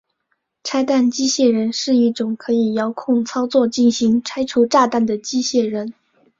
[0.63, 5.93] 拆弹机械人是一种可以遥控操作进行拆除炸弹的机械人。